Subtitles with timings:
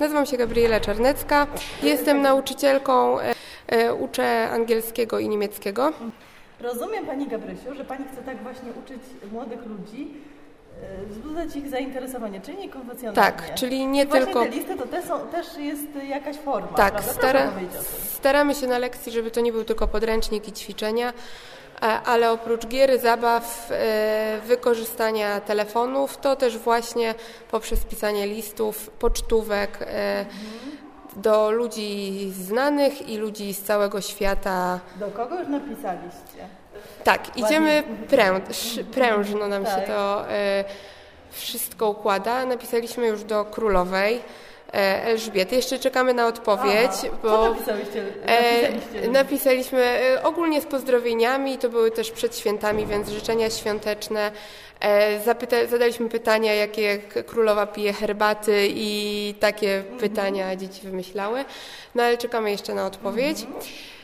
[0.00, 1.46] Nazywam się Gabriela Czarnecka.
[1.82, 3.34] Jestem nauczycielką, e,
[3.66, 5.92] e, uczę angielskiego i niemieckiego.
[6.60, 9.02] Rozumiem Pani Gabrysiu, że Pani chce tak właśnie uczyć
[9.32, 10.10] młodych ludzi,
[10.82, 13.32] e, wzbudzać ich zainteresowanie, czyli niekonwencjonalnie.
[13.32, 14.42] Tak, czyli nie Właśnie tylko.
[14.42, 17.52] te listy to te są, też jest jakaś forma, Tak, stara,
[18.04, 21.12] staramy się na lekcji, żeby to nie był tylko podręcznik i ćwiczenia,
[21.80, 27.14] ale oprócz gier, zabaw, e, wykorzystania telefonów, to też właśnie
[27.50, 30.26] poprzez pisanie listów, pocztówek e,
[31.16, 34.80] do ludzi znanych i ludzi z całego świata.
[34.96, 36.48] Do kogo już napisaliście?
[37.04, 39.86] Tak, idziemy pręż, prężno nam się Tak.
[39.86, 40.64] to e,
[41.30, 42.46] wszystko układa.
[42.46, 44.22] Napisaliśmy już do królowej
[44.72, 45.56] Elżbiety.
[45.56, 47.16] Jeszcze czekamy na odpowiedź, Aha.
[47.22, 48.04] bo Co napisałyście?
[48.26, 49.10] e, napisaliście?
[49.10, 54.32] napisaliśmy e, ogólnie z pozdrowieniami, to były też przed świętami, więc życzenia świąteczne.
[54.80, 59.98] E, zapyta- zadaliśmy pytania, jakie królowa pije herbaty i takie Mhm.
[59.98, 61.44] pytania dzieci wymyślały.
[61.94, 63.40] No ale czekamy jeszcze na odpowiedź.
[63.42, 63.60] Mhm.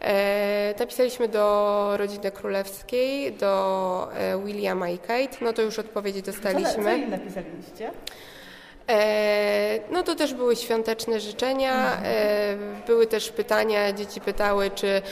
[0.00, 5.36] E, napisaliśmy do rodziny królewskiej, do e, Williama i Kate.
[5.40, 6.84] No to już odpowiedzi co, dostaliśmy.
[6.84, 7.90] co im napisaliście?
[8.90, 15.02] E, no to też były świąteczne życzenia, e, były też pytania, dzieci pytały, czy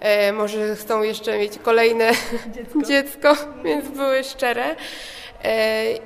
[0.00, 2.10] e, może chcą jeszcze mieć kolejne
[2.52, 2.82] Dziecko.
[2.88, 4.76] dziecko, więc były szczere.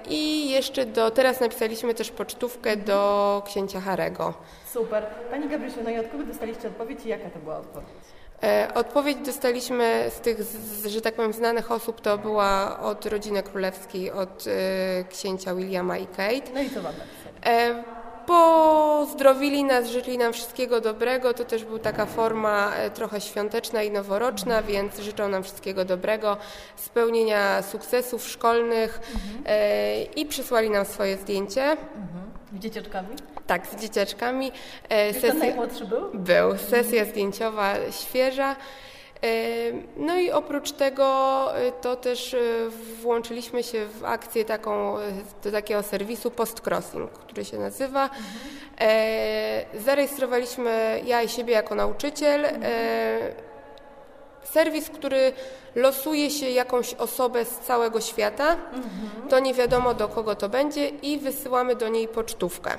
[0.08, 4.34] I jeszcze do, teraz napisaliśmy też pocztówkę do księcia Harego.
[4.72, 5.06] Super.
[5.30, 7.88] Pani Gabrysiu, no i od kogo dostaliście odpowiedź i jaka to była odpowiedź?
[8.42, 13.42] E, Odpowiedź dostaliśmy z tych, z, że tak powiem, znanych osób, to była od rodziny
[13.42, 16.52] królewskiej, od e, księcia Williama i Kate.
[16.54, 16.92] No i co Wam?
[17.46, 17.84] E,
[18.26, 21.34] Pozdrowili nas, życzyli nam wszystkiego dobrego.
[21.34, 26.36] To też była taka forma trochę świąteczna i noworoczna, więc życzą nam wszystkiego dobrego,
[26.76, 29.00] spełnienia sukcesów szkolnych
[29.46, 31.62] e, i przysłali nam swoje zdjęcie.
[31.62, 32.21] Mhm.
[32.52, 33.08] Z dzieciaczkami?
[33.46, 34.52] Tak, z dzieciaczkami.
[34.90, 36.10] E, Już ten Sesja, najmłodszy był?
[36.14, 38.56] był, sesja zdjęciowa świeża.
[39.22, 39.26] E,
[39.96, 41.06] No i oprócz tego
[41.56, 42.36] e, to też
[43.02, 44.96] włączyliśmy się w akcję taką,
[45.44, 48.10] do takiego serwisu Post Crossing, który się nazywa.
[48.80, 52.44] E, Zarejestrowaliśmy ja i siebie jako nauczyciel.
[52.44, 53.51] e,
[54.44, 55.32] Serwis, który
[55.74, 58.56] losuje się jakąś osobę z całego świata,
[59.28, 62.70] to nie wiadomo do kogo to będzie i wysyłamy do niej pocztówkę.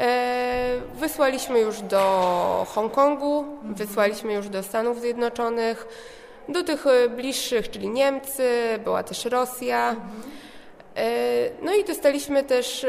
[0.00, 5.86] E, Wysłaliśmy już do Hongkongu, wysłaliśmy już do Stanów Zjednoczonych,
[6.48, 8.48] do tych e, bliższych, czyli Niemcy,
[8.84, 9.96] była też Rosja.
[10.96, 11.06] E,
[11.62, 12.88] No i dostaliśmy też e,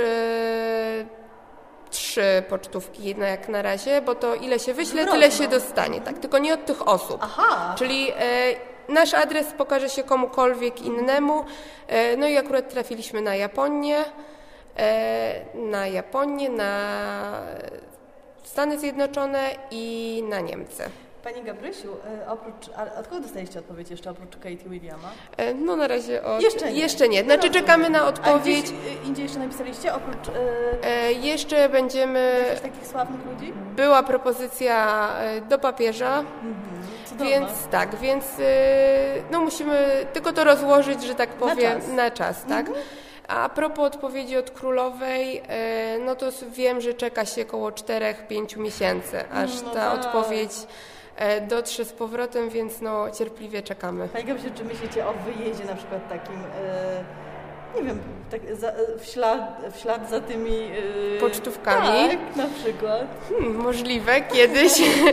[1.90, 6.20] trzy pocztówki, jedna jak na razie, bo to ile się wyśle, tyle się dostanie, tak,
[6.20, 7.18] tylko nie od tych osób.
[7.22, 7.76] Aha!
[7.78, 8.14] Czyli e,
[8.90, 11.46] nasz adres pokaże się komukolwiek innemu.
[11.88, 13.98] E, no i akurat trafiliśmy na Japonię,
[14.78, 16.72] e, na Japonię, na
[18.44, 20.84] Stany Zjednoczone i na Niemcy.
[21.26, 21.88] Pani Gabrysiu,
[22.24, 25.10] e, oprócz, a od kogo dostaliście odpowiedź jeszcze oprócz Kate i Williama?
[25.38, 26.42] E, no na razie od...
[26.42, 26.80] Jeszcze nie.
[26.80, 27.24] Jeszcze nie.
[27.24, 28.62] Znaczy czekamy na A odpowiedź.
[28.72, 28.72] gdzieś
[29.04, 30.28] e, indziej jeszcze napisaliście oprócz
[30.84, 32.46] e, jeszcze będziemy...
[32.62, 33.54] takich sławnych ludzi?
[33.76, 35.10] Była propozycja
[35.50, 36.24] do papieża,
[37.06, 37.26] Cudowna.
[37.30, 38.26] Więc tak, więc
[39.32, 42.38] no musimy tylko to rozłożyć, że tak powiem, na czas.
[42.38, 42.66] czas, tak?
[43.28, 45.42] A propos odpowiedzi od królowej,
[46.06, 50.06] no to wiem, że czeka się około 4-5 miesięcy, aż No ta tak.
[50.06, 50.52] odpowiedź
[51.48, 54.08] dotrze z powrotem, więc no cierpliwie czekamy.
[54.10, 57.04] Pani Gabrysiu, czy myślicie o wyjeździe na przykład takim, e,
[57.76, 58.00] nie wiem,
[58.32, 60.56] tak za, w, ślad, w ślad za tymi...
[61.18, 62.10] E, Pocztówkami?
[62.10, 63.08] Tak, na przykład.
[63.30, 64.72] Hmm, możliwe, kiedyś,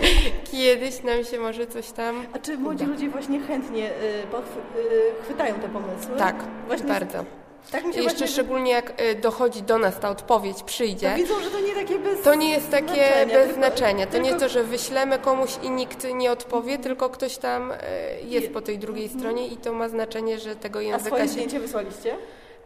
[0.52, 2.26] kiedyś nam się może coś tam...
[2.34, 3.92] A czy młodzi ludzie właśnie chętnie e,
[4.32, 4.78] podchwy-
[5.20, 6.16] e, chwytają te pomysły?
[6.18, 6.36] Tak,
[6.66, 7.24] Właśnie bardzo.
[7.70, 8.28] Tak mi się Jeszcze właśnie...
[8.34, 11.10] szczególnie jak y, dochodzi do nas ta odpowiedź, przyjdzie.
[11.10, 14.06] To widzą, że to nie takie bez To nie jest takie znaczenia, bez tylko- znaczenia.
[14.06, 17.72] To nie jest tylko- to, że wyślemy komuś i nikt nie odpowie, tylko ktoś tam
[17.72, 17.76] e,
[18.24, 21.28] jest po tej drugiej stronie i to ma znaczenie, że tego A języka swoje się...
[21.28, 22.16] zdjęcie wysłaliście?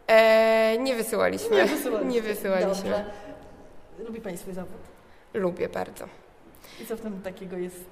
[0.07, 1.55] E, nie wysyłaliśmy.
[1.57, 2.13] Nie wysyłaliście.
[2.13, 2.89] Nie wysyłaliśmy.
[2.89, 3.05] Dobrze.
[3.99, 4.77] Lubi Pani swój zawód?
[5.33, 6.05] Lubię bardzo.
[6.81, 7.85] I co w tym takiego jest?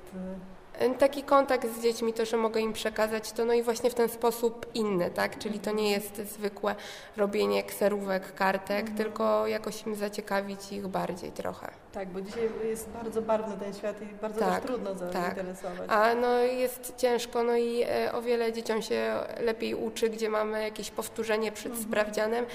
[1.00, 4.10] Taki kontakt z dziećmi, to, że mogę im przekazać, to no i właśnie w ten
[4.10, 5.38] sposób inny, tak?
[5.40, 6.76] Czyli to nie jest zwykłe
[7.18, 8.98] robienie kserówek, kartek, Mhm.
[8.98, 11.72] tylko jakoś im zaciekawić ich bardziej trochę.
[11.94, 15.12] Tak, bo dzisiaj jest bardzo barwny ten świat i bardzo Tak, też trudno tak.
[15.14, 15.90] zainteresować.
[15.90, 20.62] A no jest ciężko, no i e, o wiele dzieciom się lepiej uczy, gdzie mamy
[20.64, 21.88] jakieś powtórzenie przed Mhm.
[21.90, 22.46] sprawdzianem.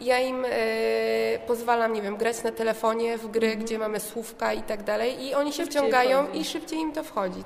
[0.00, 0.48] Ja im e,
[1.46, 5.34] pozwalam, nie wiem, grać na telefonie w gry, gdzie mamy słówka i tak dalej i
[5.34, 5.66] oni się Mhm.
[5.66, 6.40] Szybciej wciągają wchodzi.
[6.40, 7.44] i szybciej im to wchodzi.